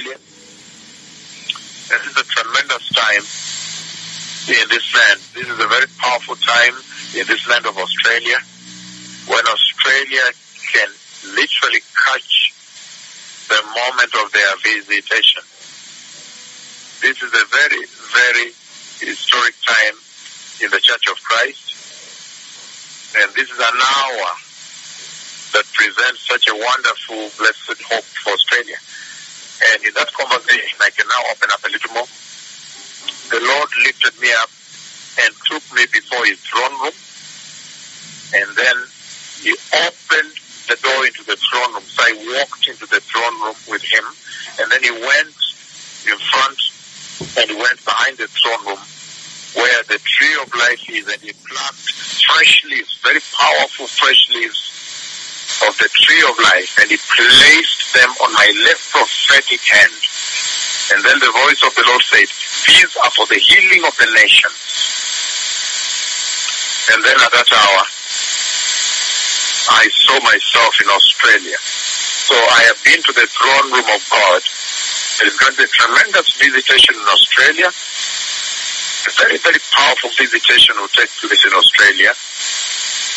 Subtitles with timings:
[0.00, 0.18] Australia.
[1.88, 3.24] This is a tremendous time
[4.48, 5.20] in this land.
[5.34, 6.74] This is a very powerful time
[7.14, 8.38] in this land of Australia
[9.28, 10.24] when Australia
[10.72, 10.88] can
[11.36, 12.54] literally catch
[13.48, 15.42] the moment of their visitation.
[17.02, 18.52] This is a very, very
[19.04, 19.96] historic time
[20.64, 21.76] in the Church of Christ.
[23.20, 24.28] And this is an hour
[25.52, 28.76] that presents such a wonderful, blessed hope for Australia.
[29.60, 32.08] And in that conversation, I can now open up a little more.
[33.28, 34.50] The Lord lifted me up
[35.20, 36.96] and took me before his throne room.
[38.32, 38.76] And then
[39.44, 39.52] he
[39.84, 40.34] opened
[40.68, 41.84] the door into the throne room.
[41.84, 44.04] So I walked into the throne room with him.
[44.60, 45.34] And then he went
[46.08, 46.58] in front
[47.36, 48.82] and went behind the throne room
[49.54, 54.69] where the tree of life is and he plucked fresh leaves, very powerful fresh leaves
[55.68, 59.92] of the tree of life and he placed them on my left prophetic hand.
[60.92, 62.26] And then the voice of the Lord said,
[62.66, 64.58] these are for the healing of the nations.
[66.90, 67.82] And then at that hour,
[69.70, 71.58] I saw myself in Australia.
[71.60, 74.42] So I have been to the throne room of God.
[75.20, 77.70] There is going to be a tremendous visitation in Australia.
[77.70, 82.12] A very, very powerful visitation will take place in Australia.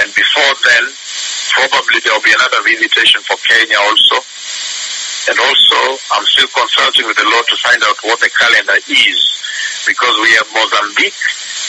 [0.00, 0.84] And before then,
[1.50, 4.20] probably there will be another visitation for Kenya also.
[5.28, 5.80] And also,
[6.16, 9.20] I'm still consulting with the Lord to find out what the calendar is.
[9.84, 11.16] Because we have Mozambique,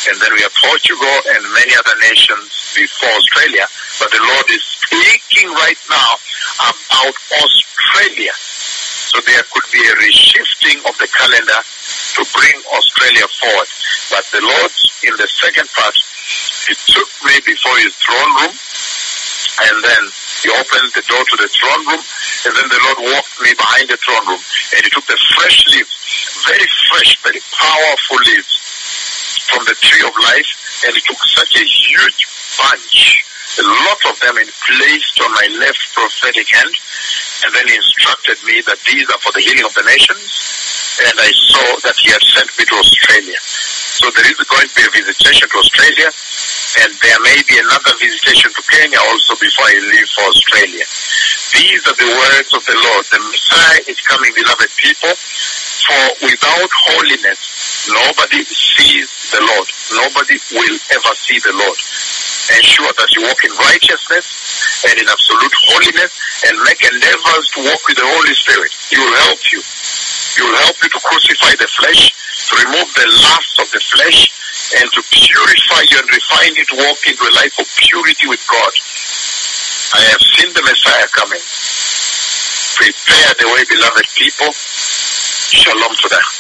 [0.08, 3.68] and then we have Portugal and many other nations before Australia.
[4.00, 6.12] But the Lord is speaking right now
[6.60, 8.36] about Australia.
[8.36, 13.70] So there could be a reshifting of the calendar to bring Australia forward.
[14.12, 14.72] But the Lord,
[15.04, 15.96] in the second part,
[16.68, 18.54] he took me before his throne room,
[19.68, 20.04] and then
[20.40, 22.04] he opened the door to the throne room,
[22.48, 24.40] and then the Lord walked me behind the throne room,
[24.76, 25.92] and he took the fresh leaves,
[26.48, 28.54] very fresh, very powerful leaves
[29.52, 30.50] from the tree of life,
[30.88, 32.22] and he took such a huge
[32.56, 33.26] bunch,
[33.60, 36.74] a lot of them, and placed on my left prophetic hand,
[37.44, 40.24] and then he instructed me that these are for the healing of the nations,
[41.04, 43.40] and I saw that he had sent me to Australia.
[44.00, 46.08] So there is going to be a visitation to Australia,
[46.78, 50.86] and there may be another visitation to Kenya also before I leave for Australia.
[51.58, 53.04] These are the words of the Lord.
[53.10, 59.68] The Messiah is coming, beloved people, for without holiness, nobody sees the Lord.
[59.98, 61.80] Nobody will ever see the Lord.
[62.54, 66.14] Ensure that you walk in righteousness and in absolute holiness
[66.46, 68.70] and make endeavors to walk with the Holy Spirit.
[68.90, 69.62] He will help you.
[70.38, 72.14] He will help you to crucify the flesh,
[72.50, 74.30] to remove the lust of the flesh,
[74.78, 78.44] and to purify you and refine you to walk into a life of purity with
[78.46, 78.74] God.
[79.98, 81.42] I have seen the Messiah coming.
[82.78, 84.52] Prepare the way, beloved people.
[84.54, 86.39] Shalom to them.